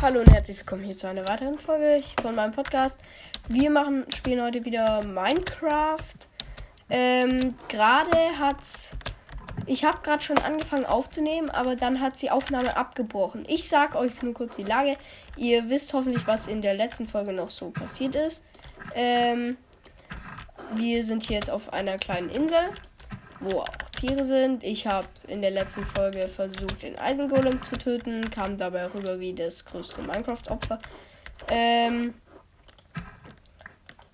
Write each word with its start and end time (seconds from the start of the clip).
Hallo 0.00 0.20
und 0.20 0.32
herzlich 0.32 0.56
willkommen 0.58 0.84
hier 0.84 0.96
zu 0.96 1.08
einer 1.08 1.26
weiteren 1.26 1.58
Folge 1.58 2.04
von 2.22 2.36
meinem 2.36 2.52
Podcast. 2.52 3.00
Wir 3.48 3.68
machen, 3.68 4.06
spielen 4.14 4.40
heute 4.40 4.64
wieder 4.64 5.02
Minecraft. 5.02 5.98
Ähm, 6.88 7.52
gerade 7.66 8.16
hat's. 8.38 8.92
Ich 9.66 9.84
habe 9.84 9.98
gerade 10.04 10.22
schon 10.22 10.38
angefangen 10.38 10.86
aufzunehmen, 10.86 11.50
aber 11.50 11.74
dann 11.74 12.00
hat 12.00 12.22
die 12.22 12.30
Aufnahme 12.30 12.76
abgebrochen. 12.76 13.44
Ich 13.48 13.68
sag 13.68 13.96
euch 13.96 14.22
nur 14.22 14.34
kurz 14.34 14.54
die 14.54 14.62
Lage. 14.62 14.96
Ihr 15.36 15.68
wisst 15.68 15.92
hoffentlich, 15.92 16.28
was 16.28 16.46
in 16.46 16.62
der 16.62 16.74
letzten 16.74 17.08
Folge 17.08 17.32
noch 17.32 17.50
so 17.50 17.70
passiert 17.70 18.14
ist. 18.14 18.44
Ähm, 18.94 19.56
wir 20.76 21.02
sind 21.02 21.24
hier 21.24 21.38
jetzt 21.38 21.50
auf 21.50 21.72
einer 21.72 21.98
kleinen 21.98 22.30
Insel, 22.30 22.70
wo 23.40 23.60
auch 23.60 23.90
Tiere 23.98 24.24
sind. 24.24 24.64
Ich 24.64 24.86
habe 24.86 25.08
in 25.26 25.42
der 25.42 25.50
letzten 25.50 25.84
Folge 25.84 26.28
versucht, 26.28 26.82
den 26.82 26.98
Eisengolem 26.98 27.62
zu 27.62 27.76
töten, 27.76 28.30
kam 28.30 28.56
dabei 28.56 28.86
rüber 28.86 29.20
wie 29.20 29.34
das 29.34 29.64
größte 29.64 30.02
Minecraft-Opfer. 30.02 30.78
Ähm, 31.48 32.14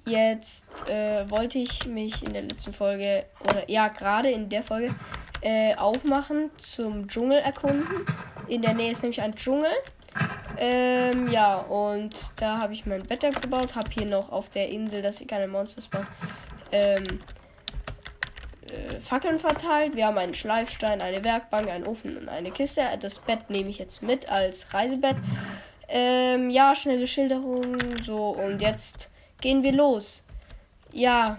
jetzt 0.07 0.67
äh, 0.89 1.29
wollte 1.31 1.59
ich 1.59 1.87
mich 1.87 2.23
in 2.23 2.33
der 2.33 2.43
letzten 2.43 2.73
Folge, 2.73 3.25
oder 3.41 3.69
ja, 3.71 3.89
gerade 3.89 4.31
in 4.31 4.49
der 4.49 4.63
Folge, 4.63 4.95
äh, 5.41 5.75
aufmachen 5.77 6.51
zum 6.57 7.09
Dschungel 7.09 7.39
erkunden. 7.39 8.07
In 8.49 8.63
der 8.63 8.75
Nähe 8.75 8.93
ist 8.93 9.03
nämlich 9.03 9.21
ein 9.21 9.35
Dschungel. 9.35 9.73
Ähm, 10.57 11.29
ja, 11.31 11.57
und 11.57 12.33
da 12.37 12.59
habe 12.59 12.73
ich 12.73 12.87
mein 12.87 13.03
Bett 13.03 13.21
gebaut, 13.41 13.75
habe 13.75 13.91
hier 13.91 14.07
noch 14.07 14.31
auf 14.31 14.49
der 14.49 14.69
Insel, 14.69 15.03
dass 15.03 15.21
ich 15.21 15.27
keine 15.27 15.49
Monster 15.49 15.83
spawnen, 15.83 16.07
ähm, 16.71 17.05
äh, 18.75 19.01
Fackeln 19.01 19.39
verteilt. 19.39 19.97
Wir 19.97 20.07
haben 20.07 20.19
einen 20.19 20.35
Schleifstein, 20.35 21.01
eine 21.01 21.23
Werkbank, 21.25 21.69
einen 21.69 21.87
Ofen 21.87 22.17
und 22.17 22.29
eine 22.29 22.51
Kiste. 22.51 22.83
Das 23.01 23.19
Bett 23.19 23.51
nehme 23.51 23.71
ich 23.71 23.79
jetzt 23.79 24.03
mit 24.03 24.29
als 24.29 24.73
Reisebett. 24.75 25.17
Ähm, 25.89 26.51
ja, 26.51 26.75
schnelle 26.75 27.07
Schilderung. 27.07 27.77
So, 28.03 28.31
und 28.31 28.61
jetzt 28.61 29.11
gehen 29.41 29.63
wir 29.63 29.73
los. 29.73 30.25
Ja, 30.93 31.39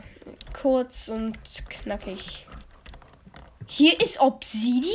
kurz 0.53 1.07
und 1.07 1.37
knackig. 1.69 2.45
Hier 3.67 3.99
ist 3.99 4.19
Obsidian? 4.19 4.93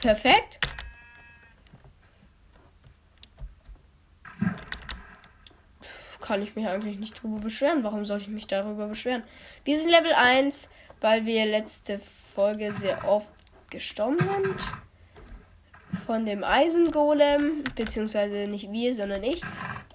Perfekt. 0.00 0.60
Kann 6.26 6.42
ich 6.42 6.56
mich 6.56 6.66
eigentlich 6.66 6.98
nicht 6.98 7.22
drüber 7.22 7.38
beschweren. 7.38 7.84
Warum 7.84 8.04
sollte 8.04 8.24
ich 8.24 8.30
mich 8.30 8.48
darüber 8.48 8.88
beschweren? 8.88 9.22
Wir 9.64 9.78
sind 9.78 9.90
Level 9.90 10.12
1, 10.12 10.68
weil 11.00 11.24
wir 11.24 11.46
letzte 11.46 12.00
Folge 12.34 12.72
sehr 12.72 13.06
oft 13.06 13.28
gestorben 13.70 14.18
sind. 14.18 14.60
Von 16.04 16.26
dem 16.26 16.42
Eisengolem, 16.42 17.62
beziehungsweise 17.76 18.48
nicht 18.48 18.72
wir, 18.72 18.94
sondern 18.94 19.22
ich. 19.22 19.40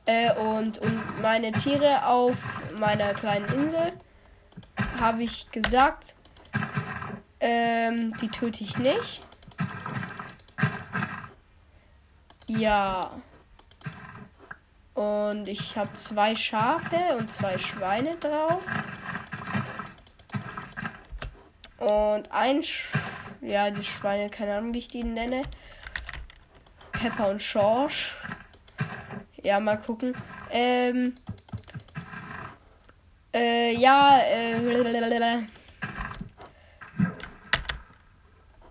Äh, 0.05 0.33
und, 0.35 0.77
und 0.79 1.21
meine 1.21 1.51
Tiere 1.51 2.05
auf 2.05 2.37
meiner 2.79 3.13
kleinen 3.13 3.45
Insel 3.53 3.91
habe 4.99 5.23
ich 5.23 5.51
gesagt, 5.51 6.15
ähm, 7.41 8.13
die 8.21 8.29
töte 8.29 8.63
ich 8.63 8.77
nicht. 8.77 9.21
Ja. 12.47 13.11
Und 15.01 15.47
ich 15.47 15.75
habe 15.77 15.91
zwei 15.95 16.35
Schafe 16.35 17.15
und 17.17 17.31
zwei 17.31 17.57
Schweine 17.57 18.17
drauf. 18.17 18.61
Und 21.79 22.31
ein, 22.31 22.61
Sch 22.61 22.85
ja, 23.41 23.71
die 23.71 23.83
Schweine, 23.83 24.29
keine 24.29 24.57
Ahnung, 24.57 24.75
wie 24.75 24.77
ich 24.77 24.89
die 24.89 25.03
nenne. 25.03 25.41
Pepper 26.91 27.31
und 27.31 27.41
Schorsch. 27.41 28.15
Ja, 29.41 29.59
mal 29.59 29.77
gucken. 29.77 30.13
Ähm. 30.51 31.15
Äh, 33.33 33.73
ja, 33.73 34.19
äh. 34.19 34.53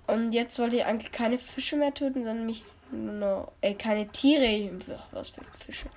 Und 0.06 0.32
jetzt 0.32 0.56
wollte 0.60 0.76
ich 0.76 0.84
eigentlich 0.84 1.10
keine 1.10 1.38
Fische 1.38 1.74
mehr 1.74 1.92
töten, 1.92 2.22
sondern 2.24 2.46
mich 2.46 2.64
nur, 2.92 3.50
äh, 3.62 3.74
keine 3.74 4.06
Tiere. 4.06 4.70
Was 5.10 5.30
für 5.30 5.42
Fische. 5.42 5.88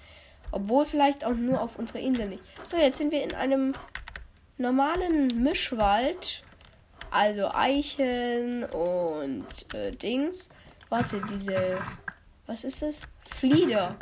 Obwohl 0.53 0.85
vielleicht 0.85 1.25
auch 1.25 1.33
nur 1.33 1.59
auf 1.59 1.79
unserer 1.79 1.99
Insel 1.99 2.29
nicht. 2.29 2.43
So, 2.63 2.77
jetzt 2.77 2.99
sind 2.99 3.11
wir 3.11 3.23
in 3.23 3.33
einem 3.33 3.73
normalen 4.59 5.41
Mischwald. 5.41 6.43
Also 7.09 7.49
Eicheln 7.51 8.63
und 8.65 9.47
äh, 9.73 9.91
Dings. 9.91 10.49
Warte, 10.89 11.19
diese. 11.31 11.79
Was 12.45 12.63
ist 12.63 12.83
das? 12.83 13.01
Flieder. 13.27 13.95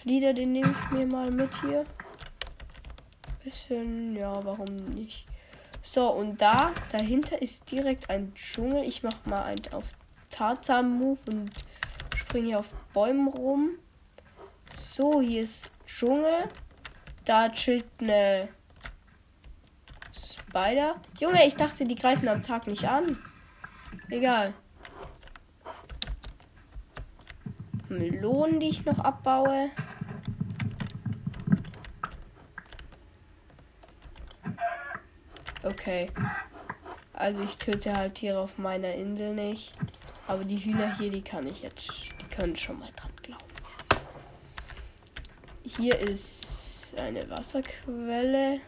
Flieder, 0.00 0.32
den 0.32 0.52
nehme 0.52 0.72
ich 0.72 0.90
mir 0.90 1.06
mal 1.06 1.30
mit 1.30 1.54
hier. 1.60 1.84
Bisschen, 3.44 4.16
ja, 4.16 4.42
warum 4.42 4.74
nicht? 4.94 5.26
So, 5.82 6.08
und 6.08 6.40
da, 6.40 6.72
dahinter 6.92 7.42
ist 7.42 7.70
direkt 7.70 8.08
ein 8.08 8.32
Dschungel. 8.34 8.84
Ich 8.84 9.02
mache 9.02 9.28
mal 9.28 9.42
einen 9.42 9.72
auf 9.72 9.84
Tarzan-Move 10.30 11.18
und 11.26 11.50
springe 12.16 12.46
hier 12.46 12.58
auf 12.60 12.70
Bäumen 12.94 13.28
rum. 13.28 13.72
So, 14.72 15.20
hier 15.20 15.42
ist 15.42 15.74
Dschungel. 15.86 16.48
Da 17.24 17.48
chillt 17.48 17.86
eine 18.00 18.48
Spider. 20.12 20.96
Junge, 21.18 21.46
ich 21.46 21.54
dachte, 21.54 21.84
die 21.84 21.94
greifen 21.94 22.28
am 22.28 22.42
Tag 22.42 22.66
nicht 22.66 22.88
an. 22.88 23.18
Egal. 24.08 24.54
Melonen, 27.88 28.60
die 28.60 28.68
ich 28.68 28.84
noch 28.84 28.98
abbaue. 28.98 29.70
Okay. 35.62 36.10
Also 37.12 37.42
ich 37.42 37.58
töte 37.58 37.96
halt 37.96 38.14
Tiere 38.14 38.38
auf 38.38 38.56
meiner 38.56 38.94
Insel 38.94 39.34
nicht. 39.34 39.72
Aber 40.26 40.44
die 40.44 40.58
Hühner 40.58 40.96
hier, 40.96 41.10
die 41.10 41.22
kann 41.22 41.46
ich 41.46 41.62
jetzt. 41.62 41.90
Die 42.20 42.34
können 42.34 42.56
schon 42.56 42.78
mal 42.78 42.90
dran 42.96 43.10
glauben. 43.22 43.59
Hier 45.62 45.98
ist 45.98 46.94
eine 46.96 47.28
Wasserquelle. 47.28 48.60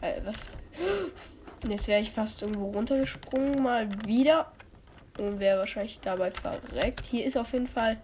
Äh, 0.00 0.20
was? 0.24 0.46
Jetzt 1.68 1.88
wäre 1.88 2.02
ich 2.02 2.10
fast 2.10 2.42
irgendwo 2.42 2.66
runtergesprungen. 2.66 3.62
Mal 3.62 3.88
wieder. 4.06 4.52
Und 5.18 5.38
wäre 5.38 5.60
wahrscheinlich 5.60 6.00
dabei 6.00 6.30
verreckt. 6.30 7.06
Hier 7.06 7.24
ist 7.24 7.36
auf 7.36 7.52
jeden 7.52 7.66
Fall 7.66 8.00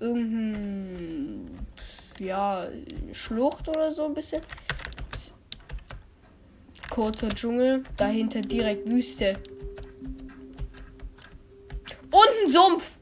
irgendein. 0.00 1.66
Ja, 2.18 2.68
Schlucht 3.12 3.68
oder 3.68 3.92
so 3.92 4.04
ein 4.06 4.14
bisschen. 4.14 4.42
Kurzer 6.90 7.28
Dschungel. 7.30 7.84
Dahinter 7.96 8.42
direkt 8.42 8.88
Wüste. 8.88 9.38
Und 12.10 12.28
ein 12.44 12.50
Sumpf. 12.50 12.98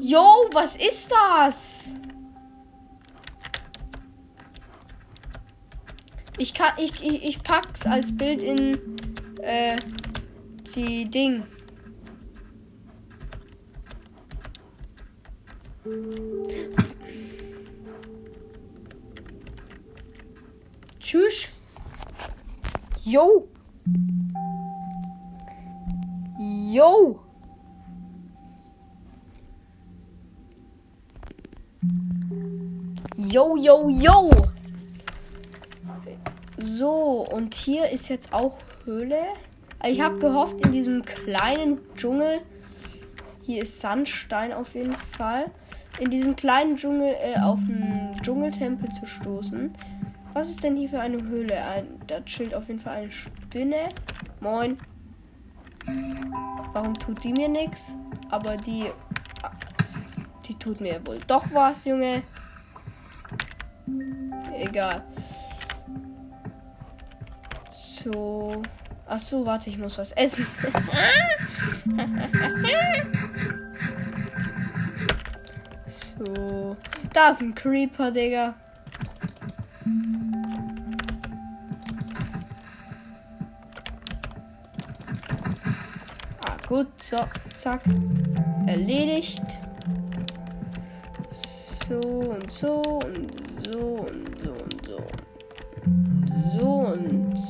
Yo, 0.00 0.50
was 0.52 0.76
ist 0.76 1.10
das? 1.12 1.96
Ich 6.38 6.52
kann, 6.52 6.72
ich, 6.76 7.02
ich, 7.02 7.24
ich 7.24 7.42
pack's 7.42 7.86
als 7.86 8.14
Bild 8.14 8.42
in 8.42 8.78
äh, 9.42 9.76
die 10.74 11.08
Ding. 11.08 11.44
Tschüss. 20.98 21.48
Yo. 23.04 23.48
Yo. 26.38 27.25
Yo, 33.14 33.56
yo, 33.56 33.88
yo. 33.88 34.30
So, 36.58 37.26
und 37.30 37.54
hier 37.54 37.90
ist 37.90 38.08
jetzt 38.08 38.32
auch 38.32 38.58
Höhle. 38.84 39.18
Ich 39.86 40.00
habe 40.00 40.18
gehofft, 40.18 40.60
in 40.64 40.72
diesem 40.72 41.04
kleinen 41.04 41.78
Dschungel, 41.94 42.40
hier 43.42 43.62
ist 43.62 43.80
Sandstein 43.80 44.52
auf 44.52 44.74
jeden 44.74 44.94
Fall, 44.94 45.50
in 45.98 46.10
diesem 46.10 46.34
kleinen 46.34 46.76
Dschungel 46.76 47.14
äh, 47.20 47.38
auf 47.38 47.60
einen 47.60 48.18
Dschungeltempel 48.22 48.90
zu 48.90 49.06
stoßen. 49.06 49.72
Was 50.32 50.50
ist 50.50 50.62
denn 50.64 50.76
hier 50.76 50.88
für 50.88 51.00
eine 51.00 51.22
Höhle? 51.22 51.62
Ein, 51.64 52.00
da 52.06 52.20
chillt 52.22 52.54
auf 52.54 52.68
jeden 52.68 52.80
Fall 52.80 52.96
eine 52.96 53.10
Spinne. 53.10 53.88
Moin. 54.40 54.76
Warum 56.72 56.94
tut 56.94 57.22
die 57.24 57.32
mir 57.32 57.48
nichts? 57.48 57.94
Aber 58.30 58.56
die. 58.56 58.86
Die 60.46 60.54
tut 60.54 60.80
mir 60.80 61.04
wohl 61.06 61.18
doch 61.26 61.46
was, 61.52 61.84
Junge. 61.86 62.22
Egal. 64.76 65.00
So. 67.74 68.60
Ach 69.06 69.18
so, 69.18 69.46
warte, 69.46 69.70
ich 69.70 69.78
muss 69.78 69.96
was 69.96 70.12
essen. 70.12 70.46
so. 75.86 76.76
Da 77.10 77.30
ist 77.30 77.40
ein 77.40 77.54
Creeper, 77.54 78.10
Digga. 78.10 78.54
Ah, 86.44 86.56
gut, 86.68 87.02
so, 87.02 87.16
zack. 87.54 87.80
Erledigt. 88.66 89.40
So 91.32 91.98
und 91.98 92.52
so 92.52 92.82
und 92.82 93.32
so 93.64 93.78
und 93.78 94.15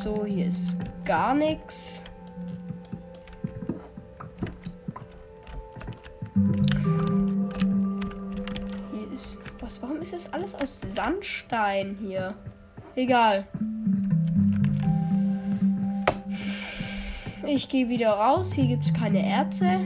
so. 0.03 0.25
Hier 0.25 0.47
ist 0.47 0.77
gar 1.05 1.35
nichts. 1.35 2.05
Hier 8.93 9.13
ist. 9.13 9.39
Was? 9.61 9.83
Warum 9.83 10.01
ist 10.01 10.13
das 10.13 10.33
alles 10.33 10.55
aus 10.55 10.81
Sandstein 10.81 11.97
hier? 12.01 12.35
Egal. 12.95 13.47
Ich 17.47 17.69
gehe 17.69 17.89
wieder 17.89 18.11
raus. 18.11 18.53
Hier 18.53 18.67
gibt 18.67 18.85
es 18.85 18.93
keine 18.93 19.25
Erze. 19.25 19.81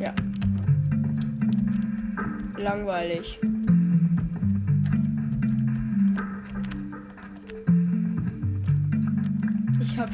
Ja. 0.00 0.14
Langweilig. 2.56 3.38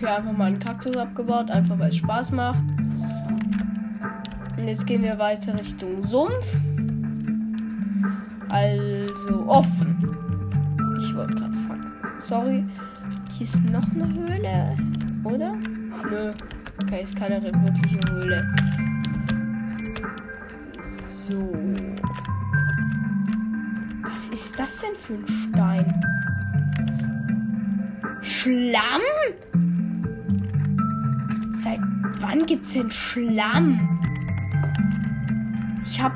Hier 0.05 0.17
einfach 0.17 0.33
mal 0.33 0.47
einen 0.47 0.59
Kaktus 0.59 0.97
abgebaut, 0.97 1.51
einfach 1.51 1.79
weil 1.79 1.89
es 1.89 1.97
Spaß 1.97 2.31
macht. 2.33 2.63
Und 4.57 4.69
jetzt 4.69 4.87
gehen 4.87 5.03
wir 5.03 5.19
weiter 5.19 5.59
Richtung 5.59 6.07
Sumpf. 6.07 6.61
Also 8.51 9.47
offen. 9.47 10.17
Ich 11.01 11.15
wollte 11.17 11.35
gerade 11.35 11.55
fangen. 11.55 11.93
Sorry. 12.19 12.65
Hier 13.33 13.45
ist 13.45 13.65
noch 13.65 13.91
eine 13.93 14.15
Höhle, 14.15 14.77
oder? 15.25 15.55
Nö. 16.11 16.33
Okay, 16.83 17.03
ist 17.03 17.17
keine 17.17 17.43
wirkliche 17.43 17.99
Höhle. 18.13 18.55
So. 21.27 21.51
Was 24.03 24.29
ist 24.29 24.59
das 24.59 24.83
denn 24.83 24.95
für 24.95 25.15
ein 25.15 25.27
Stein? 25.27 26.05
Schlamm? 28.21 29.01
Seit 31.65 31.81
wann 32.21 32.45
gibt's 32.45 32.75
denn 32.75 32.91
Schlamm? 32.91 33.81
Ich 35.83 36.03
hab. 36.03 36.13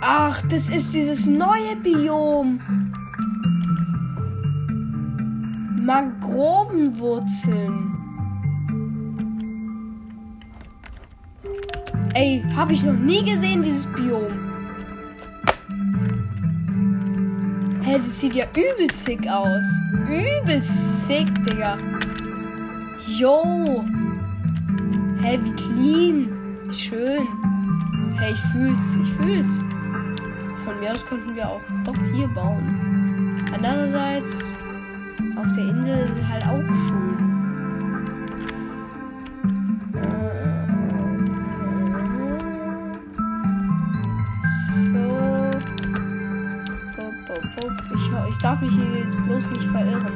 Ach, 0.00 0.42
das 0.48 0.70
ist 0.70 0.92
dieses 0.92 1.28
neue 1.28 1.76
Biom. 1.76 2.58
Mangrovenwurzeln. 5.80 7.96
Ey, 12.14 12.42
habe 12.56 12.72
ich 12.72 12.82
noch 12.82 12.94
nie 12.94 13.24
gesehen, 13.24 13.62
dieses 13.62 13.86
Biom. 13.86 14.32
Hä, 17.82 17.90
hey, 17.90 17.98
das 17.98 18.18
sieht 18.18 18.34
ja 18.34 18.46
übel 18.50 18.90
sick 18.90 19.28
aus. 19.28 19.64
Übel 20.08 20.60
sick, 20.60 21.32
Digga. 21.44 21.78
Yo. 23.06 23.84
Hey, 25.20 25.38
wie 25.42 25.52
clean. 25.52 26.28
Wie 26.66 26.72
schön. 26.72 27.26
Hey, 28.16 28.32
ich 28.32 28.40
fühl's. 28.40 28.96
Ich 29.02 29.12
fühl's. 29.12 29.64
Von 30.64 30.80
mir 30.80 30.92
aus 30.92 31.04
könnten 31.04 31.34
wir 31.36 31.48
auch 31.48 31.60
doch 31.84 31.96
hier 32.14 32.28
bauen. 32.28 33.44
Andererseits, 33.52 34.42
auf 35.36 35.52
der 35.54 35.68
Insel 35.68 35.98
ist 36.06 36.16
es 36.18 36.28
halt 36.28 36.46
auch 36.46 36.74
schön. 36.88 37.34
Ich, 47.94 48.10
ich 48.30 48.38
darf 48.38 48.60
mich 48.60 48.72
hier 48.72 49.04
jetzt 49.04 49.16
bloß 49.26 49.50
nicht 49.50 49.64
verirren. 49.64 50.12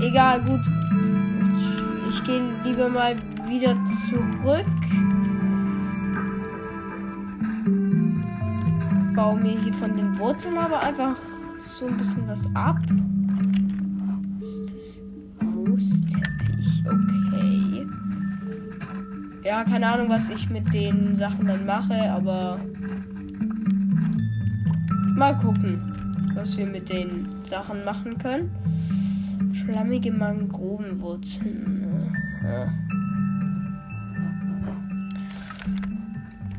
Egal, 0.00 0.40
gut. 0.42 0.60
Ich 2.16 2.24
gehe 2.24 2.40
lieber 2.64 2.88
mal 2.88 3.14
wieder 3.46 3.76
zurück. 3.84 4.64
Baue 9.14 9.38
mir 9.38 9.60
hier 9.60 9.74
von 9.74 9.94
den 9.94 10.18
Wurzeln 10.18 10.56
aber 10.56 10.80
einfach 10.82 11.16
so 11.78 11.84
ein 11.86 11.96
bisschen 11.98 12.26
was 12.26 12.48
ab. 12.54 12.78
Was 14.38 14.46
ist 14.46 14.74
das? 14.74 15.02
Moosteppich. 15.42 16.84
Okay. 16.86 17.86
Ja, 19.44 19.62
keine 19.64 19.86
Ahnung, 19.86 20.08
was 20.08 20.30
ich 20.30 20.48
mit 20.48 20.72
den 20.72 21.14
Sachen 21.16 21.46
dann 21.46 21.66
mache, 21.66 22.10
aber 22.10 22.58
mal 25.14 25.36
gucken, 25.36 26.32
was 26.34 26.56
wir 26.56 26.66
mit 26.66 26.88
den 26.88 27.28
Sachen 27.44 27.84
machen 27.84 28.16
können. 28.16 28.50
Schlammige 29.66 30.12
Mangrovenwurzeln. 30.12 32.16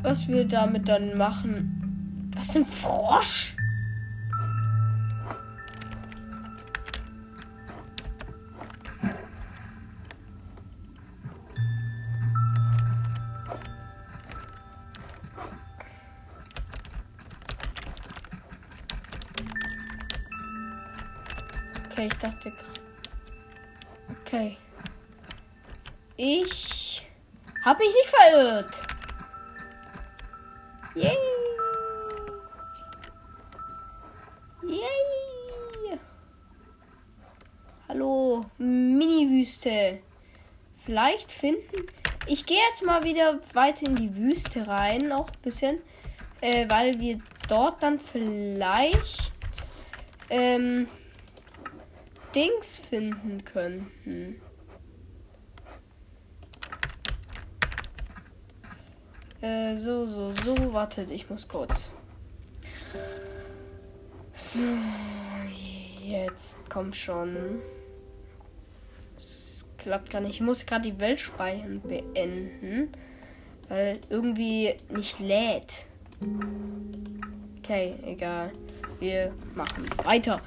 Was 0.02 0.28
wir 0.28 0.46
damit 0.46 0.90
dann 0.90 1.16
machen. 1.16 2.30
Was 2.36 2.50
ist 2.50 2.56
ein 2.58 2.66
Frosch? 2.66 3.56
Okay, 21.90 22.08
ich 22.08 22.18
dachte 22.18 22.50
gerade. 22.50 22.77
Okay. 24.28 24.58
Ich 26.18 27.06
habe 27.64 27.78
mich 27.78 27.94
nicht 27.94 28.08
verirrt. 28.08 28.82
Yay! 30.94 31.16
Yay! 34.64 35.98
Hallo, 37.88 38.44
Mini-Wüste. 38.58 40.00
Vielleicht 40.76 41.32
finden. 41.32 41.86
Ich 42.26 42.44
gehe 42.44 42.58
jetzt 42.68 42.84
mal 42.84 43.04
wieder 43.04 43.40
weiter 43.54 43.86
in 43.86 43.96
die 43.96 44.14
Wüste 44.14 44.68
rein, 44.68 45.10
auch 45.10 45.28
ein 45.28 45.40
bisschen, 45.40 45.78
äh, 46.42 46.68
weil 46.68 47.00
wir 47.00 47.16
dort 47.48 47.82
dann 47.82 47.98
vielleicht 47.98 49.32
ähm, 50.28 50.86
Dings 52.34 52.78
finden 52.78 53.44
könnten. 53.44 54.40
Äh, 59.40 59.76
so, 59.76 60.06
so, 60.06 60.32
so, 60.44 60.72
wartet, 60.72 61.10
ich 61.10 61.30
muss 61.30 61.46
kurz. 61.46 61.90
So, 64.34 64.60
jetzt 66.02 66.58
komm 66.68 66.92
schon. 66.92 67.60
Es 69.16 69.64
klappt 69.78 70.10
gar 70.10 70.20
nicht. 70.20 70.34
Ich 70.34 70.40
muss 70.40 70.66
gerade 70.66 70.90
die 70.90 70.98
Welt 70.98 71.20
speichern 71.20 71.80
beenden, 71.80 72.90
weil 73.68 74.00
irgendwie 74.10 74.74
nicht 74.90 75.20
lädt. 75.20 75.86
Okay, 77.58 77.94
egal. 78.04 78.50
Wir 78.98 79.32
machen 79.54 79.88
weiter. 80.04 80.42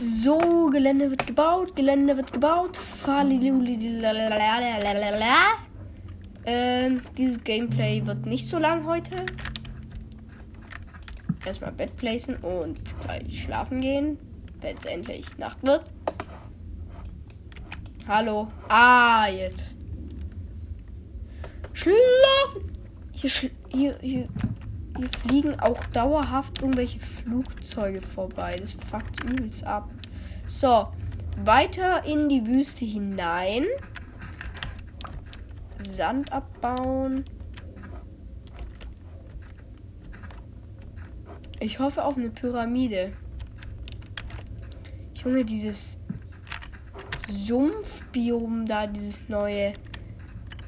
So, 0.00 0.68
Gelände 0.72 1.10
wird 1.10 1.26
gebaut, 1.26 1.76
Gelände 1.76 2.16
wird 2.16 2.32
gebaut. 2.32 2.76
Ähm, 6.46 7.02
dieses 7.16 7.42
Gameplay 7.42 8.04
wird 8.04 8.26
nicht 8.26 8.48
so 8.48 8.58
lang 8.58 8.84
heute. 8.86 9.24
Erstmal 11.44 11.72
Bett 11.72 11.96
placen 11.96 12.36
und 12.36 12.80
gleich 13.02 13.42
schlafen 13.42 13.80
gehen, 13.80 14.18
wenn 14.60 14.76
es 14.76 14.86
endlich 14.86 15.38
Nacht 15.38 15.62
wird. 15.62 15.84
Hallo. 18.08 18.48
Ah, 18.68 19.28
jetzt. 19.28 19.76
Schlafen. 21.72 22.72
Hier, 23.12 23.30
schl 23.30 23.50
hier, 23.68 23.98
hier. 24.00 24.28
Hier 24.96 25.08
fliegen 25.08 25.58
auch 25.58 25.84
dauerhaft 25.86 26.60
irgendwelche 26.60 27.00
Flugzeuge 27.00 28.00
vorbei. 28.00 28.56
Das 28.56 28.74
fuckt 28.74 29.24
übelst 29.24 29.64
ab. 29.64 29.90
So, 30.46 30.88
weiter 31.44 32.04
in 32.04 32.28
die 32.28 32.46
Wüste 32.46 32.84
hinein. 32.84 33.64
Sand 35.80 36.32
abbauen. 36.32 37.24
Ich 41.60 41.78
hoffe 41.78 42.04
auf 42.04 42.16
eine 42.16 42.30
Pyramide. 42.30 43.12
Junge, 45.14 45.44
dieses 45.44 45.98
Sumpfbiom 47.28 48.66
da, 48.66 48.86
dieses 48.86 49.28
neue. 49.28 49.72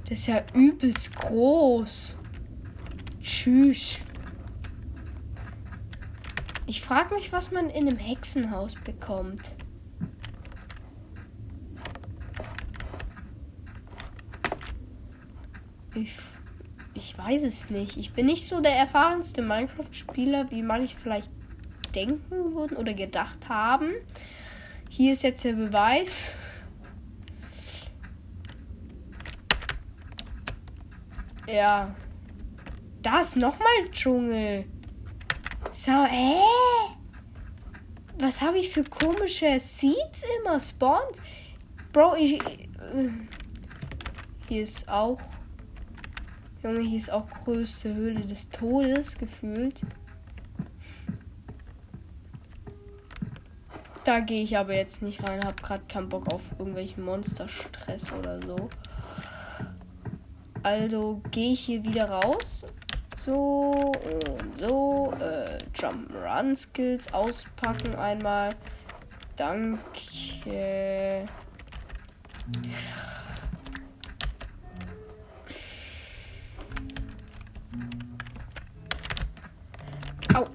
Das 0.08 0.20
ist 0.20 0.28
ja 0.28 0.42
übelst 0.54 1.14
groß. 1.16 2.18
Tschüss. 3.20 3.98
Ich 6.68 6.80
frage 6.80 7.14
mich, 7.14 7.32
was 7.32 7.52
man 7.52 7.70
in 7.70 7.88
einem 7.88 7.96
Hexenhaus 7.96 8.74
bekommt. 8.74 9.54
Ich, 15.94 16.14
ich 16.94 17.16
weiß 17.16 17.44
es 17.44 17.70
nicht. 17.70 17.96
Ich 17.96 18.12
bin 18.12 18.26
nicht 18.26 18.46
so 18.46 18.60
der 18.60 18.72
erfahrenste 18.72 19.42
Minecraft-Spieler, 19.42 20.50
wie 20.50 20.62
manche 20.62 20.96
vielleicht 20.98 21.30
denken 21.94 22.54
würden 22.54 22.76
oder 22.76 22.94
gedacht 22.94 23.48
haben. 23.48 23.92
Hier 24.90 25.12
ist 25.12 25.22
jetzt 25.22 25.44
der 25.44 25.52
Beweis. 25.52 26.34
Ja. 31.46 31.94
Das 33.02 33.36
nochmal 33.36 33.88
Dschungel. 33.92 34.64
So, 35.76 35.92
hä? 35.92 36.40
Was 38.18 38.40
habe 38.40 38.56
ich 38.56 38.70
für 38.70 38.82
komische 38.82 39.60
Seeds 39.60 40.24
immer? 40.40 40.58
Spawns? 40.58 41.20
Bro, 41.92 42.14
ich. 42.16 42.42
Äh, 42.42 43.10
hier 44.48 44.62
ist 44.62 44.88
auch. 44.88 45.20
Junge, 46.62 46.80
hier 46.80 46.96
ist 46.96 47.12
auch 47.12 47.28
größte 47.28 47.92
Höhle 47.94 48.22
des 48.22 48.48
Todes 48.48 49.18
gefühlt. 49.18 49.82
Da 54.04 54.20
gehe 54.20 54.44
ich 54.44 54.56
aber 54.56 54.74
jetzt 54.74 55.02
nicht 55.02 55.22
rein, 55.28 55.44
Hab 55.44 55.62
gerade 55.62 55.84
keinen 55.86 56.08
Bock 56.08 56.32
auf 56.32 56.52
irgendwelchen 56.58 57.04
Monsterstress 57.04 58.12
oder 58.12 58.40
so. 58.40 58.70
Also 60.62 61.20
gehe 61.30 61.52
ich 61.52 61.60
hier 61.60 61.84
wieder 61.84 62.08
raus. 62.08 62.64
So 63.26 63.92
und 64.38 64.60
so. 64.60 65.12
Äh, 65.18 65.58
Jump 65.74 66.12
Run 66.14 66.54
Skills 66.54 67.12
auspacken 67.12 67.96
einmal. 67.96 68.54
Danke. 69.34 71.26
Au. 80.32 80.46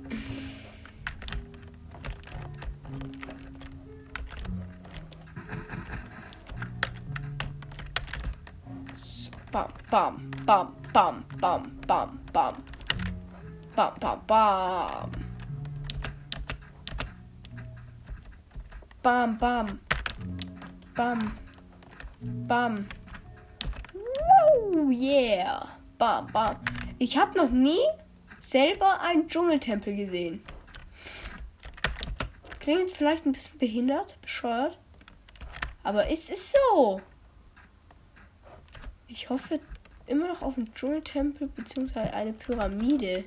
Bam, 9.51 9.68
bam, 9.90 10.32
bam, 10.46 10.74
bam, 10.94 11.25
bam, 11.42 11.80
bam, 11.86 12.21
bam. 12.31 12.63
Bam, 13.75 13.93
bam, 14.00 14.21
bam. 14.27 15.11
Bam, 19.01 19.38
bam. 19.38 19.79
Bam. 20.95 21.38
Bam. 22.21 22.88
Woo, 23.93 24.91
yeah. 24.91 25.67
Bam, 25.97 26.27
bam. 26.27 26.57
Ich 27.00 27.17
habe 27.17 27.38
noch 27.38 27.50
nie 27.50 27.81
selber 28.39 29.01
einen 29.01 29.27
Dschungeltempel 29.27 29.95
gesehen. 29.95 30.43
Klingt 32.59 32.91
vielleicht 32.91 33.25
ein 33.25 33.31
bisschen 33.31 33.57
behindert, 33.57 34.21
bescheuert. 34.21 34.77
Aber 35.83 36.09
es 36.11 36.29
ist 36.29 36.53
so. 36.53 37.01
Ich 39.07 39.29
hoffe 39.29 39.59
immer 40.12 40.27
noch 40.27 40.41
auf 40.41 40.58
einen 40.58 40.74
Dschungeltempel 40.74 41.48
bzw. 41.48 42.00
eine 42.00 42.34
Pyramide. 42.34 43.24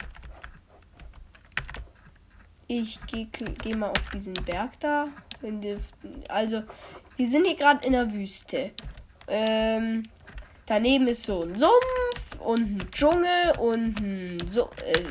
Ich 2.67 2.99
gehe 3.07 3.26
geh 3.62 3.75
mal 3.75 3.91
auf 3.91 4.11
diesen 4.12 4.35
Berg 4.35 4.79
da. 4.81 5.09
Also, 6.29 6.62
wir 7.17 7.31
sind 7.31 7.47
hier 7.47 7.57
gerade 7.57 7.87
in 7.87 7.93
der 7.93 8.12
Wüste. 8.12 8.71
Ähm, 9.26 10.05
daneben 10.67 11.09
ist 11.09 11.25
so 11.25 11.43
ein 11.43 11.59
Sumpf 11.59 12.41
und 12.41 12.61
ein 12.61 12.91
Dschungel 12.91 13.59
und 13.59 14.00
ein 14.00 14.38
so 14.49 14.71
äh, 14.85 15.05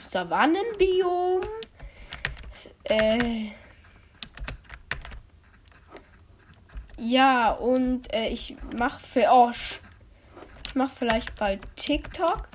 Savannenbiom. 0.00 1.42
Äh, 2.84 3.50
ja, 6.96 7.52
und 7.52 8.12
äh, 8.12 8.28
ich 8.28 8.56
mache 8.76 9.04
für 9.04 9.28
Osch. 9.30 9.80
Mache 10.78 10.96
vielleicht 10.96 11.34
bald 11.34 11.60
TikTok. 11.76 12.48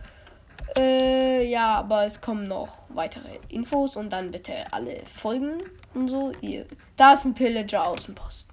Äh, 0.78 1.46
ja, 1.46 1.76
aber 1.76 2.06
es 2.06 2.22
kommen 2.22 2.48
noch 2.48 2.88
weitere 2.90 3.38
Infos 3.50 3.96
und 3.96 4.12
dann 4.12 4.32
bitte 4.32 4.54
alle 4.72 5.06
Folgen 5.06 5.58
und 5.94 6.08
so. 6.08 6.32
Ihr, 6.42 6.66
da 6.96 7.14
ist 7.14 7.26
ein 7.26 7.34
Pillager 7.34 7.86
Außenposten. 7.86 8.52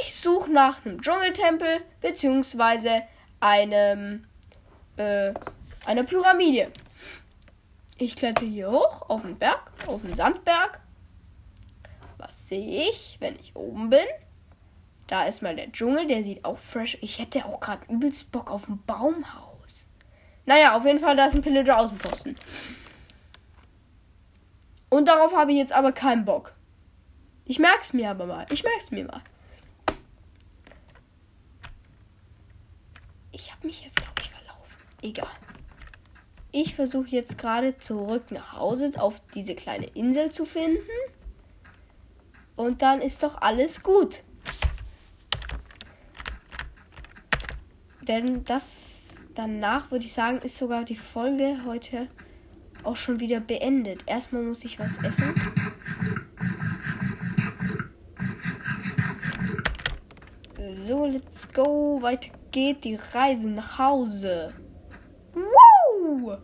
Ich 0.00 0.14
suche 0.14 0.50
nach 0.52 0.84
einem 0.84 1.00
Dschungeltempel 1.00 1.80
beziehungsweise 2.00 3.02
einem 3.40 4.26
äh, 4.96 5.32
einer 5.86 6.04
Pyramide. 6.04 6.70
Ich 7.96 8.14
kletter 8.14 8.44
hier 8.44 8.70
hoch 8.70 9.08
auf 9.08 9.22
den 9.22 9.38
Berg, 9.38 9.72
auf 9.86 10.02
den 10.02 10.14
Sandberg. 10.14 10.80
Was 12.18 12.48
sehe 12.48 12.82
ich, 12.90 13.16
wenn 13.18 13.34
ich 13.40 13.56
oben 13.56 13.88
bin? 13.88 14.06
Da 15.06 15.24
ist 15.24 15.42
mal 15.42 15.56
der 15.56 15.70
Dschungel, 15.72 16.06
der 16.06 16.24
sieht 16.24 16.44
auch 16.44 16.58
fresh. 16.58 16.96
Ich 17.00 17.18
hätte 17.18 17.44
auch 17.44 17.60
gerade 17.60 17.84
übelst 17.92 18.32
Bock 18.32 18.50
auf 18.50 18.68
ein 18.68 18.82
Baumhaus. 18.86 19.88
Naja, 20.46 20.76
auf 20.76 20.84
jeden 20.84 21.00
Fall, 21.00 21.16
da 21.16 21.26
ist 21.26 21.34
ein 21.34 21.42
Pillager 21.42 21.78
Außenposten. 21.78 22.36
Und 24.88 25.08
darauf 25.08 25.34
habe 25.34 25.52
ich 25.52 25.58
jetzt 25.58 25.72
aber 25.72 25.92
keinen 25.92 26.24
Bock. 26.24 26.54
Ich 27.44 27.58
merk's 27.58 27.92
mir 27.92 28.10
aber 28.10 28.26
mal. 28.26 28.46
Ich 28.50 28.62
merk's 28.62 28.90
mir 28.90 29.04
mal. 29.04 29.22
Ich 33.32 33.50
habe 33.50 33.66
mich 33.66 33.82
jetzt, 33.82 33.96
glaube 33.96 34.20
ich, 34.20 34.30
verlaufen. 34.30 34.78
Egal. 35.00 35.28
Ich 36.52 36.74
versuche 36.74 37.08
jetzt 37.08 37.38
gerade 37.38 37.78
zurück 37.78 38.30
nach 38.30 38.52
Hause 38.52 38.90
auf 38.98 39.22
diese 39.34 39.54
kleine 39.54 39.86
Insel 39.86 40.30
zu 40.30 40.44
finden. 40.44 40.82
Und 42.56 42.82
dann 42.82 43.00
ist 43.00 43.22
doch 43.22 43.40
alles 43.40 43.82
gut. 43.82 44.22
Denn 48.02 48.44
das 48.44 49.24
danach 49.34 49.90
würde 49.90 50.04
ich 50.04 50.12
sagen, 50.12 50.38
ist 50.38 50.56
sogar 50.56 50.84
die 50.84 50.96
Folge 50.96 51.58
heute 51.66 52.08
auch 52.84 52.96
schon 52.96 53.20
wieder 53.20 53.40
beendet. 53.40 54.02
Erstmal 54.06 54.42
muss 54.42 54.64
ich 54.64 54.78
was 54.78 54.98
essen. 55.02 55.34
So, 60.84 61.06
let's 61.06 61.50
go. 61.52 61.98
Weiter 62.02 62.30
geht 62.50 62.84
die 62.84 62.98
Reise 63.12 63.48
nach 63.48 63.78
Hause. 63.78 64.52
Wow! 65.34 66.38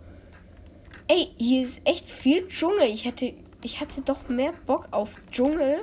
Ey, 1.08 1.32
hier 1.36 1.62
ist 1.62 1.86
echt 1.86 2.10
viel 2.10 2.46
Dschungel. 2.46 2.88
Ich 2.88 3.04
hätte, 3.04 3.34
ich 3.62 3.80
hatte 3.80 4.00
doch 4.02 4.28
mehr 4.28 4.52
Bock 4.66 4.88
auf 4.90 5.16
Dschungel 5.30 5.80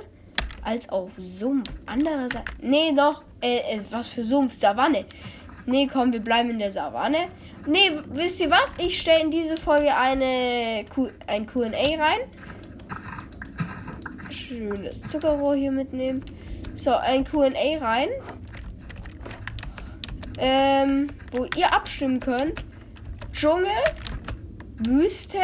als 0.62 0.88
auf 0.88 1.10
Sumpf. 1.18 1.70
Andererseits. 1.86 2.50
Nee, 2.60 2.92
doch. 2.96 3.22
Äh, 3.40 3.76
äh, 3.76 3.80
was 3.90 4.08
für 4.08 4.24
Sumpf? 4.24 4.54
Savanne. 4.54 5.04
Nee, 5.66 5.88
komm, 5.92 6.12
wir 6.12 6.20
bleiben 6.20 6.50
in 6.50 6.60
der 6.60 6.72
Savanne. 6.72 7.26
Nee, 7.66 7.90
wisst 8.10 8.40
ihr 8.40 8.50
was? 8.50 8.74
Ich 8.78 9.00
stelle 9.00 9.24
in 9.24 9.30
diese 9.32 9.56
Folge 9.56 9.94
eine 9.96 10.84
Q 10.88 11.08
ein 11.26 11.46
QA 11.46 11.66
rein. 11.66 12.20
Schönes 14.30 15.02
Zuckerrohr 15.02 15.56
hier 15.56 15.72
mitnehmen. 15.72 16.24
So, 16.76 16.94
ein 16.94 17.24
QA 17.24 17.50
rein. 17.80 18.08
Ähm, 20.38 21.08
wo 21.32 21.46
ihr 21.56 21.72
abstimmen 21.74 22.20
könnt. 22.20 22.64
Dschungel, 23.32 23.66
Wüste 24.78 25.38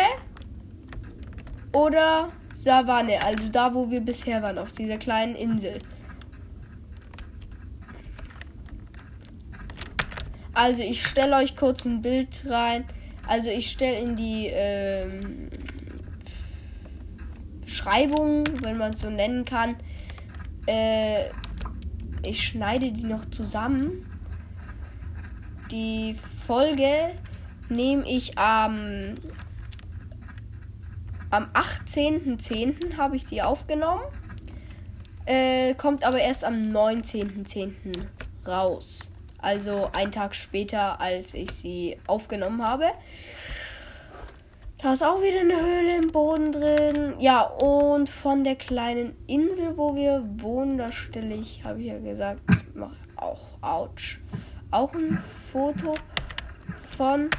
oder 1.72 2.28
Savanne. 2.52 3.20
Also 3.24 3.48
da, 3.50 3.74
wo 3.74 3.90
wir 3.90 4.00
bisher 4.00 4.42
waren, 4.42 4.58
auf 4.58 4.72
dieser 4.72 4.98
kleinen 4.98 5.34
Insel. 5.34 5.78
Also 10.54 10.82
ich 10.82 11.06
stelle 11.06 11.36
euch 11.36 11.56
kurz 11.56 11.84
ein 11.84 12.02
Bild 12.02 12.44
rein. 12.48 12.84
Also 13.26 13.48
ich 13.48 13.70
stelle 13.70 13.98
in 13.98 14.16
die 14.16 14.48
ähm, 14.50 15.48
Beschreibung, 17.62 18.44
wenn 18.62 18.76
man 18.76 18.92
es 18.92 19.00
so 19.00 19.10
nennen 19.10 19.44
kann, 19.44 19.76
äh, 20.66 21.30
ich 22.24 22.46
schneide 22.46 22.92
die 22.92 23.04
noch 23.04 23.24
zusammen. 23.26 24.06
Die 25.70 26.14
Folge 26.46 27.12
nehme 27.68 28.06
ich 28.06 28.38
am 28.38 29.14
am 31.30 31.46
18.10. 31.54 32.98
habe 32.98 33.16
ich 33.16 33.24
die 33.24 33.40
aufgenommen. 33.40 34.02
Äh, 35.24 35.74
kommt 35.74 36.04
aber 36.04 36.18
erst 36.18 36.44
am 36.44 36.56
19.10. 36.60 37.72
raus. 38.46 39.11
Also 39.42 39.90
ein 39.92 40.10
Tag 40.10 40.34
später, 40.34 41.00
als 41.00 41.34
ich 41.34 41.50
sie 41.50 41.98
aufgenommen 42.06 42.66
habe. 42.66 42.86
Da 44.78 44.94
ist 44.94 45.04
auch 45.04 45.20
wieder 45.20 45.40
eine 45.40 45.60
Höhle 45.60 45.96
im 45.98 46.10
Boden 46.10 46.50
drin. 46.52 47.14
Ja, 47.18 47.42
und 47.42 48.08
von 48.08 48.42
der 48.42 48.56
kleinen 48.56 49.14
Insel, 49.26 49.76
wo 49.76 49.94
wir 49.94 50.24
wohnen, 50.38 50.78
da 50.78 50.90
stelle 50.90 51.34
ich, 51.34 51.62
habe 51.64 51.80
ich 51.80 51.88
ja 51.88 51.98
gesagt, 51.98 52.40
mache 52.74 52.96
auch, 53.16 53.58
ouch, 53.60 54.18
auch 54.70 54.94
ein 54.94 55.18
Foto 55.18 55.94
von. 56.96 57.30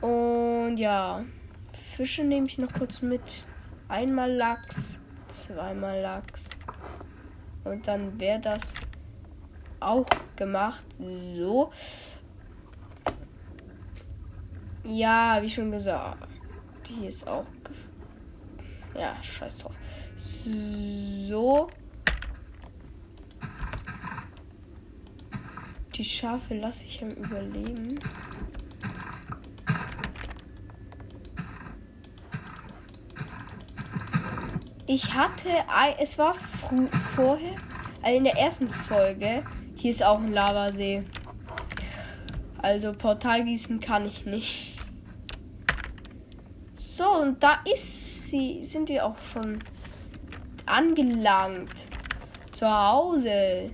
Und 0.00 0.76
ja. 0.76 1.24
Fische 1.72 2.24
nehme 2.24 2.46
ich 2.46 2.58
noch 2.58 2.72
kurz 2.72 3.02
mit. 3.02 3.44
Einmal 3.88 4.32
Lachs, 4.32 5.00
zweimal 5.28 6.00
Lachs. 6.00 6.50
Und 7.64 7.86
dann 7.86 8.18
wäre 8.18 8.40
das 8.40 8.74
auch 9.84 10.06
gemacht. 10.36 10.84
So. 10.98 11.70
Ja, 14.84 15.38
wie 15.40 15.48
schon 15.48 15.70
gesagt. 15.70 16.28
Die 16.88 17.06
ist 17.06 17.26
auch. 17.26 17.46
Ja, 18.94 19.20
scheiß 19.22 19.58
drauf. 19.58 19.74
So. 20.16 21.68
Die 25.94 26.04
Schafe 26.04 26.54
lasse 26.54 26.84
ich 26.84 27.02
am 27.02 27.10
Überleben. 27.10 27.98
Ich 34.86 35.14
hatte, 35.14 35.48
es 35.98 36.18
war 36.18 36.34
vorher, 36.34 37.54
also 38.02 38.18
in 38.18 38.24
der 38.24 38.36
ersten 38.36 38.68
Folge, 38.68 39.42
hier 39.84 39.90
ist 39.90 40.02
auch 40.02 40.16
ein 40.16 40.32
Lavasee. 40.32 41.02
Also 42.56 42.94
Portalgießen 42.94 43.80
kann 43.80 44.06
ich 44.06 44.24
nicht. 44.24 44.78
So, 46.74 47.06
und 47.20 47.42
da 47.42 47.58
ist 47.70 48.30
sie, 48.30 48.64
sind 48.64 48.88
wir 48.88 49.04
auch 49.04 49.18
schon 49.18 49.58
angelangt. 50.64 51.84
Zu 52.52 52.66
Hause. 52.66 53.72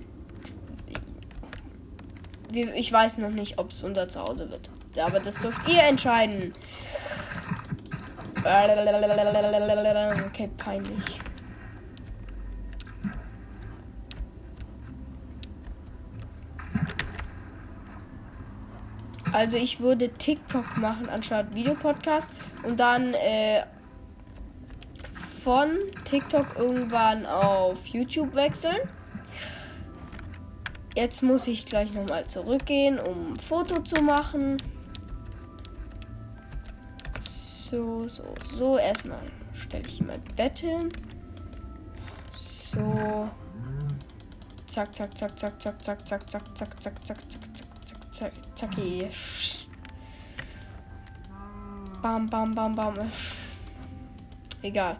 Ich 2.53 2.91
weiß 2.91 3.19
noch 3.19 3.29
nicht, 3.29 3.57
ob 3.57 3.71
es 3.71 3.81
unser 3.81 4.09
Zuhause 4.09 4.49
wird. 4.49 4.69
Aber 5.01 5.21
das 5.21 5.39
dürft 5.39 5.65
ihr 5.69 5.83
entscheiden. 5.83 6.53
Okay, 10.25 10.49
peinlich. 10.57 11.21
Also 19.33 19.57
ich 19.57 19.79
würde 19.79 20.09
TikTok 20.09 20.77
machen 20.77 21.09
anstatt 21.09 21.55
Videopodcast 21.55 22.29
und 22.63 22.79
dann 22.79 23.13
äh, 23.13 23.63
von 25.43 25.79
TikTok 26.03 26.57
irgendwann 26.57 27.25
auf 27.25 27.87
YouTube 27.87 28.35
wechseln. 28.35 28.77
Jetzt 30.95 31.23
muss 31.23 31.47
ich 31.47 31.65
gleich 31.65 31.93
nochmal 31.93 32.27
zurückgehen, 32.27 32.99
um 32.99 33.33
ein 33.33 33.39
Foto 33.39 33.81
zu 33.81 34.01
machen. 34.01 34.57
So, 37.21 38.07
so, 38.07 38.33
so. 38.53 38.77
Erstmal 38.77 39.21
stelle 39.53 39.87
ich 39.87 40.01
mein 40.01 40.21
Bett 40.35 40.59
hin. 40.59 40.91
So. 42.29 43.29
Zack, 44.67 44.93
zack, 44.93 45.17
zack, 45.17 45.39
zack, 45.39 45.61
zack, 45.61 45.83
zack, 45.83 46.07
zack, 46.07 46.29
zack, 46.29 46.57
zack, 46.57 46.81
zack, 46.81 47.05
zack, 47.05 47.29
zack, 47.31 47.31
zack, 47.55 47.70
zack, 48.11 48.33
zack, 48.55 48.71
zack. 48.75 49.67
Bam, 52.01 52.27
bam, 52.27 52.53
bam, 52.53 52.75
bam. 52.75 52.95
Egal. 54.61 54.97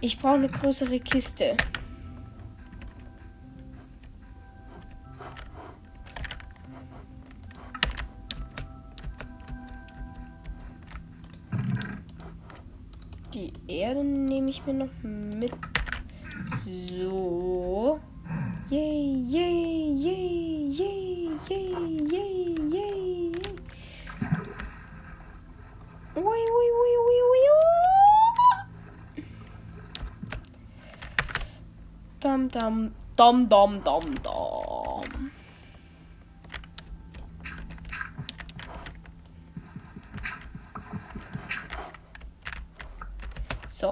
Ich 0.00 0.18
brauche 0.18 0.34
eine 0.34 0.48
größere 0.48 1.00
Kiste. 1.00 1.56
Die 13.32 13.52
Erde 13.66 14.04
nehme 14.04 14.50
ich 14.50 14.64
mir 14.66 14.74
noch 14.74 15.02
mit. 15.02 15.52
So. 16.62 18.00
Yay, 18.68 19.22
yay, 19.26 19.94
yay, 19.94 20.70
yay, 20.70 21.30
yay, 21.48 21.70
yay, 22.10 22.54
yay. 22.72 23.32
Ui, 26.16 26.22
ui, 26.24 26.68
ui, 26.80 26.92
ui, 27.04 27.18
ui. 27.22 27.36
Dam, 32.36 32.50
dam, 32.50 32.94
dam, 33.16 33.48
dam, 33.48 33.80
dam, 33.80 34.14
dam. 34.22 35.30
So. 43.68 43.90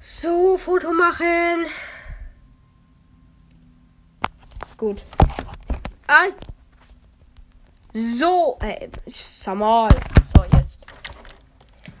So, 0.00 0.58
Foto 0.58 0.92
machen. 0.92 1.66
Gut. 4.76 5.04
Ah. 6.08 6.26
So, 7.94 8.56
äh, 8.60 8.88
sag 9.06 9.56
mal. 9.56 9.90
So, 10.34 10.44
jetzt. 10.56 10.86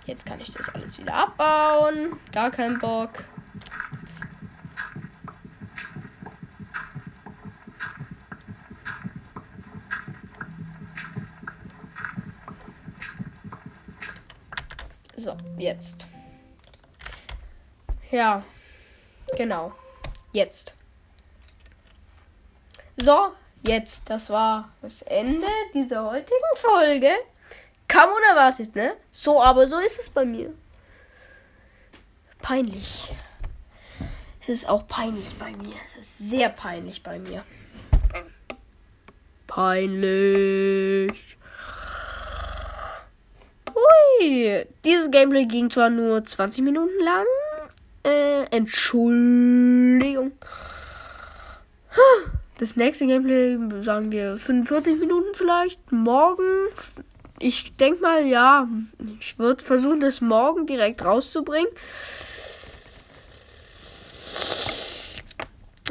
Jetzt 0.06 0.24
kann 0.24 0.40
ich 0.40 0.50
das 0.50 0.68
alles 0.70 0.98
wieder 0.98 1.14
abbauen. 1.14 2.18
Gar 2.32 2.50
kein 2.50 2.78
Bock. 2.78 3.10
So, 15.16 15.36
jetzt. 15.58 16.06
Ja, 18.10 18.42
genau. 19.36 19.72
Jetzt. 20.32 20.74
So, 22.96 23.32
jetzt. 23.62 24.08
Das 24.08 24.30
war 24.30 24.70
das 24.82 25.02
Ende 25.02 25.46
dieser 25.74 26.04
heutigen 26.04 26.56
Folge. 26.56 27.10
Kam 27.88 28.10
unerwartet, 28.10 28.74
ne? 28.74 28.94
So, 29.10 29.42
aber 29.42 29.66
so 29.66 29.78
ist 29.78 30.00
es 30.00 30.08
bei 30.08 30.24
mir. 30.24 30.52
Peinlich. 32.40 33.12
Es 34.40 34.48
ist 34.48 34.68
auch 34.68 34.86
peinlich 34.88 35.36
bei 35.38 35.52
mir. 35.52 35.74
Es 35.84 35.96
ist 35.96 36.18
sehr 36.18 36.48
peinlich 36.48 37.02
bei 37.02 37.18
mir. 37.18 37.44
Peinlich. 39.46 41.12
Ui, 43.74 44.66
dieses 44.84 45.10
Gameplay 45.10 45.44
ging 45.46 45.70
zwar 45.70 45.90
nur 45.90 46.24
20 46.24 46.64
Minuten 46.64 46.98
lang. 47.04 47.26
Äh, 48.04 48.44
Entschuldigung. 48.56 50.32
Das 52.62 52.76
nächste 52.76 53.08
Gameplay, 53.08 53.58
sagen 53.82 54.12
wir 54.12 54.36
45 54.36 55.00
Minuten 55.00 55.34
vielleicht. 55.34 55.90
Morgen. 55.90 56.68
Ich 57.40 57.74
denke 57.74 58.00
mal, 58.00 58.24
ja. 58.24 58.68
Ich 59.18 59.36
würde 59.36 59.64
versuchen, 59.64 59.98
das 59.98 60.20
morgen 60.20 60.68
direkt 60.68 61.04
rauszubringen. 61.04 61.72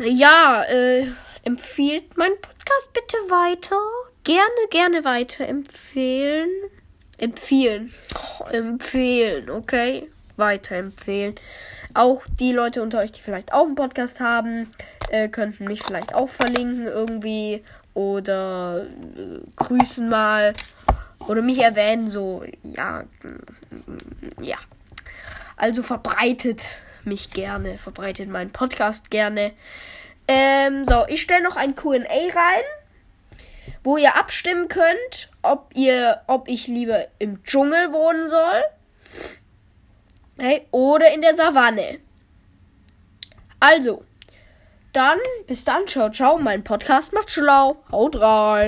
Ja, 0.01 0.63
äh, 0.63 1.07
empfiehlt 1.43 2.15
meinen 2.15 2.39
Podcast 2.39 2.93
bitte 2.93 3.17
weiter. 3.27 3.75
Gerne, 4.23 4.69
gerne 4.69 5.03
weiter 5.03 5.45
empfehlen. 5.45 6.49
Empfehlen. 7.17 7.93
Oh, 8.15 8.45
empfehlen, 8.45 9.49
okay? 9.49 10.09
Weiterempfehlen. 10.37 11.35
Auch 11.93 12.23
die 12.39 12.53
Leute 12.53 12.81
unter 12.81 12.99
euch, 12.99 13.11
die 13.11 13.21
vielleicht 13.21 13.51
auch 13.51 13.65
einen 13.65 13.75
Podcast 13.75 14.21
haben, 14.21 14.71
äh, 15.11 15.27
könnten 15.27 15.65
mich 15.65 15.83
vielleicht 15.83 16.15
auch 16.15 16.29
verlinken 16.29 16.87
irgendwie 16.87 17.63
oder 17.93 18.85
äh, 19.17 19.39
grüßen 19.57 20.07
mal 20.07 20.53
oder 21.27 21.41
mich 21.41 21.59
erwähnen, 21.59 22.09
so, 22.09 22.43
ja, 22.63 23.03
mm, 23.21 24.43
ja. 24.43 24.57
Also 25.57 25.83
verbreitet 25.83 26.63
mich 27.03 27.31
gerne, 27.31 27.77
verbreitet 27.77 28.29
meinen 28.29 28.51
Podcast 28.51 29.11
gerne. 29.11 29.51
Ähm, 30.27 30.85
so, 30.85 31.05
ich 31.07 31.21
stelle 31.21 31.43
noch 31.43 31.55
ein 31.55 31.75
QA 31.75 31.97
rein, 31.99 32.63
wo 33.83 33.97
ihr 33.97 34.15
abstimmen 34.15 34.69
könnt, 34.69 35.29
ob 35.41 35.71
ihr, 35.75 36.21
ob 36.27 36.47
ich 36.47 36.67
lieber 36.67 37.07
im 37.19 37.43
Dschungel 37.43 37.91
wohnen 37.91 38.29
soll. 38.29 38.63
Hey, 40.37 40.65
oder 40.71 41.13
in 41.13 41.21
der 41.21 41.35
Savanne. 41.35 41.99
Also, 43.59 44.03
dann 44.93 45.19
bis 45.47 45.63
dann, 45.63 45.87
ciao, 45.87 46.09
ciao. 46.09 46.37
Mein 46.37 46.63
Podcast 46.63 47.13
macht 47.13 47.31
schlau. 47.31 47.77
Haut 47.91 48.19
rein. 48.19 48.59